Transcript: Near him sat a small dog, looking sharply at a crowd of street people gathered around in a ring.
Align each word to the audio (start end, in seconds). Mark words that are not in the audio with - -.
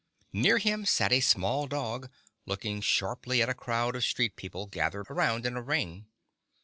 Near 0.33 0.57
him 0.57 0.83
sat 0.87 1.13
a 1.13 1.19
small 1.19 1.67
dog, 1.67 2.09
looking 2.47 2.81
sharply 2.81 3.39
at 3.43 3.49
a 3.49 3.53
crowd 3.53 3.95
of 3.95 4.03
street 4.03 4.35
people 4.35 4.65
gathered 4.65 5.11
around 5.11 5.45
in 5.45 5.55
a 5.55 5.61
ring. 5.61 6.07